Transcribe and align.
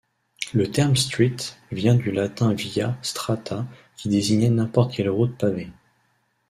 Le 0.55 0.65
terme 0.71 0.95
street 0.95 1.37
vient 1.71 1.93
du 1.93 2.09
latin 2.11 2.55
via 2.55 2.97
strata 3.03 3.67
qui 3.95 4.09
désignait 4.09 4.49
n'importe 4.49 4.95
quelle 4.95 5.11
route 5.11 5.37
pavée. 5.37 5.71